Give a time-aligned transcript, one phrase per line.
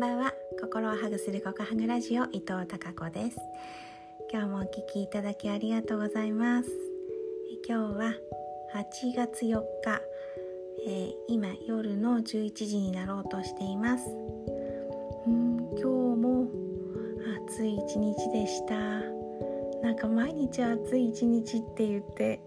[0.00, 0.32] んばんは。
[0.58, 3.36] 心をハグするココハグラジオ伊藤孝子です。
[4.32, 6.70] 今日もお聞きいただきありがとうございます。
[7.68, 8.14] 今日は
[8.74, 10.00] 8月4日、
[10.88, 14.08] えー、今夜の11時になろうとしています。
[15.26, 16.48] うん今日も
[17.46, 18.74] 暑い一日でした。
[19.82, 22.40] なんか毎日暑い一日って言って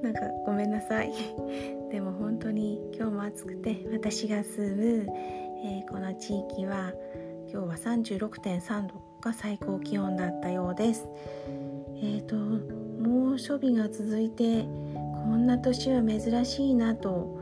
[0.00, 1.12] なんかごめんなさい。
[1.92, 5.06] でも本当に今日も暑くて私が住む、
[5.64, 6.92] えー、この地域は
[7.50, 11.08] 今日は36.3度が最高気温だったようです。
[11.96, 17.38] え、ー、と猛暑日が続いてこんな年は珍しいなと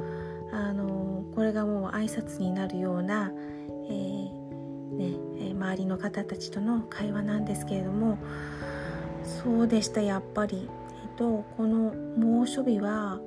[0.52, 3.32] あのこれがもう挨拶になるような、
[3.88, 8.18] えー、ね、周りの方たちとの会話なんですけれども
[9.24, 10.68] そうでしたやっぱり。
[11.16, 13.20] とこの猛暑日は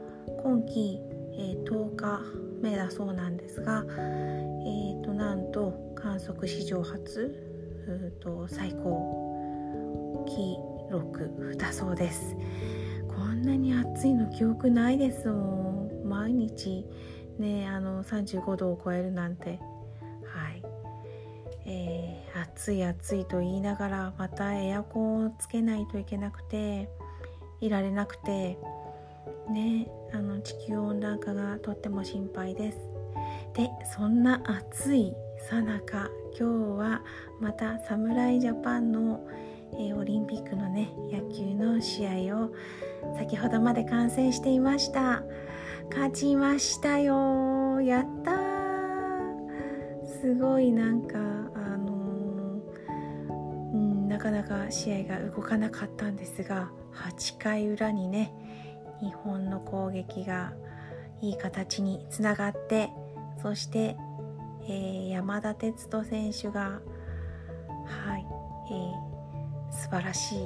[0.44, 1.00] 今季、
[1.38, 2.22] えー、10日
[2.62, 4.45] 目だそうなんですが、え、
[6.16, 7.30] 観測史上初
[8.22, 10.56] と最高記
[10.90, 12.38] 録だそうです。
[13.10, 16.08] こんなに暑いの記憶ないですもん。
[16.08, 16.86] 毎日
[17.38, 19.60] ねあの35度を超えるなんて。
[20.26, 20.64] はい、
[21.66, 26.90] えー、暑い暑いと言いながらまたエアコンをつけないといけなくて
[27.60, 28.58] いられなくて
[29.50, 32.78] ねあの地球温暖化がとっても心配です。
[33.54, 35.14] でそんな暑い
[35.50, 37.04] さなか今日は
[37.40, 39.28] また侍ジャパンの、
[39.74, 42.50] えー、オリンピックのね野球の試合を
[43.16, 45.22] 先ほどまで観戦していました。
[45.92, 47.80] 勝ちましたよ。
[47.80, 48.32] やった
[50.20, 58.34] すごいなんかあのー、うん、なかなか試合が動かなかったんですが8回裏にね
[59.00, 60.54] 日本の攻撃が
[61.22, 62.90] いい形につながって
[63.42, 63.96] そして、
[64.68, 66.80] えー、山田哲人選手が
[67.86, 68.26] はい、
[68.72, 70.38] えー、素晴らしい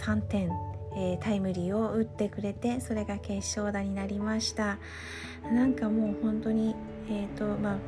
[0.00, 0.50] 3点、
[0.96, 4.78] えー、タイムリーを打ってくれてそれが決勝打になりました。
[5.52, 6.74] なんかもう本当に
[7.08, 7.78] え、ー、とまあ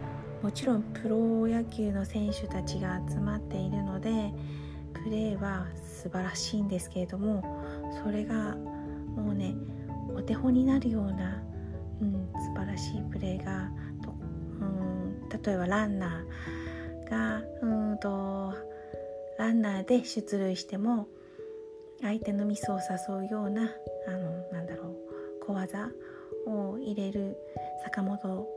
[0.42, 4.32] もちろんプロ野球の選手たちが集まっているので
[4.92, 7.42] プレーは素晴らしいんですけれども
[8.04, 8.54] それが
[9.16, 9.54] もうね
[10.14, 11.42] お手本になるような、
[12.00, 13.70] うん、素晴らしいプレーが、
[15.44, 18.54] 例えばランナーがうんと
[19.38, 21.08] ランナーで出塁しても
[22.00, 23.70] 相手のミスを誘うような
[24.08, 24.96] あのなんだろう
[25.44, 25.90] 小技
[26.46, 27.36] を入れる
[27.84, 28.48] 坂本、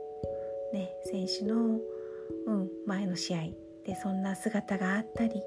[0.72, 1.78] ね、選手の、
[2.46, 3.38] うん、前の試合
[3.84, 5.42] でそんな姿があったり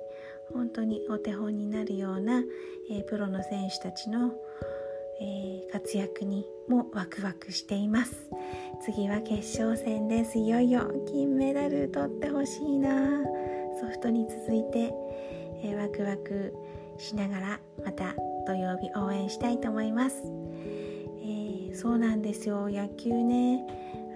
[0.53, 2.43] 本当にお手本になるような、
[2.89, 4.33] えー、プロの選手たちの、
[5.21, 8.29] えー、活躍にもワクワクしています。
[8.85, 10.37] 次は決勝戦です。
[10.37, 12.89] いよいよ金メダル取ってほしいな。
[13.79, 14.93] ソフトに続いて、
[15.63, 16.53] えー、ワクワク
[16.97, 18.13] しながらまた
[18.45, 22.69] 土曜日応援したいと思います、えー、そうなんですよ。
[22.69, 23.65] 野球ね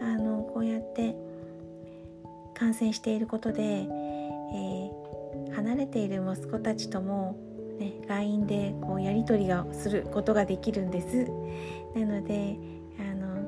[0.02, 1.16] あのこうやって
[2.54, 5.08] 観戦していることで、えー
[5.54, 7.38] 離れている息子たちとも、
[7.80, 11.26] ね、LINE でこうやり取りがすることができるんです。
[11.96, 12.58] なので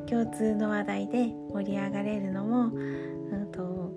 [0.10, 3.94] 共通の話題で盛り上がれるのも、うんと、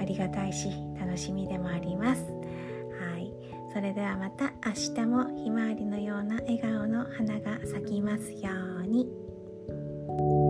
[0.00, 3.32] ありがたいし楽しみでもありますはい
[3.74, 10.41] それではまた明日もひまわりのような笑顔の花が咲きますように。